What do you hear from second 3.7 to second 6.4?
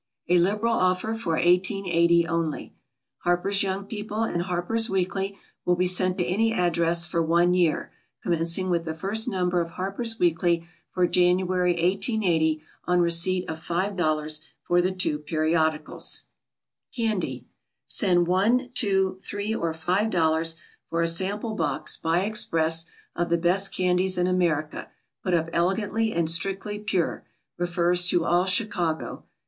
PEOPLE and HARPER'S WEEKLY will be sent to